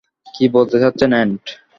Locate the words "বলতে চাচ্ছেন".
0.55-1.11